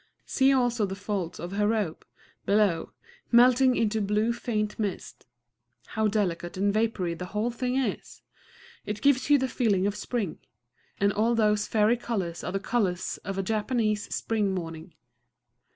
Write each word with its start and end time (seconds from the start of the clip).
See 0.25 0.51
also 0.51 0.87
the 0.87 0.95
folds 0.95 1.39
of 1.39 1.51
her 1.51 1.67
robe, 1.67 2.03
below, 2.43 2.91
melting 3.31 3.75
into 3.75 4.01
blue 4.01 4.33
faint 4.33 4.79
mist. 4.79 5.27
How 5.89 6.07
delicate 6.07 6.57
and 6.57 6.73
vapory 6.73 7.13
the 7.13 7.27
whole 7.27 7.51
thing 7.51 7.77
is! 7.77 8.23
It 8.83 9.03
gives 9.03 9.29
you 9.29 9.37
the 9.37 9.47
feeling 9.47 9.85
of 9.85 9.93
spring; 9.95 10.39
and 10.99 11.13
all 11.13 11.35
those 11.35 11.67
fairy 11.67 11.97
colors 11.97 12.43
are 12.43 12.51
the 12.51 12.59
colors 12.59 13.19
of 13.23 13.37
a 13.37 13.43
Japanese 13.43 14.11
spring 14.15 14.55
morning.... 14.55 14.95